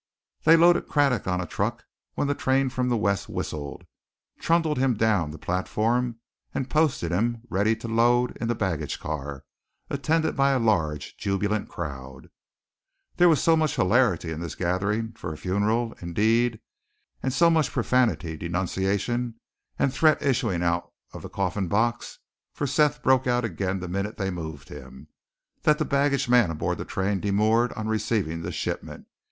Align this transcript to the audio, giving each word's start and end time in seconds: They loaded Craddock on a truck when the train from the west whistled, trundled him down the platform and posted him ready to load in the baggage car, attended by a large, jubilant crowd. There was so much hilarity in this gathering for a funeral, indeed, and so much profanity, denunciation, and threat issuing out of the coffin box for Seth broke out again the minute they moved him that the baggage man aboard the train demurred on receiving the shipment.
They 0.45 0.57
loaded 0.57 0.87
Craddock 0.87 1.27
on 1.27 1.41
a 1.41 1.45
truck 1.45 1.83
when 2.15 2.27
the 2.27 2.33
train 2.33 2.71
from 2.71 2.89
the 2.89 2.97
west 2.97 3.29
whistled, 3.29 3.85
trundled 4.39 4.79
him 4.79 4.95
down 4.95 5.29
the 5.29 5.37
platform 5.37 6.15
and 6.55 6.71
posted 6.71 7.11
him 7.11 7.43
ready 7.51 7.75
to 7.75 7.87
load 7.87 8.35
in 8.37 8.47
the 8.47 8.55
baggage 8.55 8.99
car, 8.99 9.45
attended 9.91 10.35
by 10.35 10.53
a 10.53 10.57
large, 10.59 11.17
jubilant 11.17 11.69
crowd. 11.69 12.31
There 13.17 13.29
was 13.29 13.43
so 13.43 13.55
much 13.55 13.75
hilarity 13.75 14.31
in 14.31 14.39
this 14.39 14.55
gathering 14.55 15.11
for 15.11 15.33
a 15.33 15.37
funeral, 15.37 15.93
indeed, 16.01 16.61
and 17.21 17.31
so 17.31 17.51
much 17.51 17.69
profanity, 17.71 18.37
denunciation, 18.37 19.35
and 19.77 19.93
threat 19.93 20.19
issuing 20.23 20.63
out 20.63 20.91
of 21.13 21.21
the 21.21 21.29
coffin 21.29 21.67
box 21.67 22.17
for 22.55 22.65
Seth 22.65 23.03
broke 23.03 23.27
out 23.27 23.45
again 23.45 23.81
the 23.81 23.87
minute 23.87 24.17
they 24.17 24.31
moved 24.31 24.69
him 24.69 25.09
that 25.61 25.77
the 25.77 25.85
baggage 25.85 26.27
man 26.27 26.49
aboard 26.49 26.79
the 26.79 26.85
train 26.85 27.19
demurred 27.19 27.71
on 27.73 27.87
receiving 27.87 28.41
the 28.41 28.51
shipment. 28.51 29.05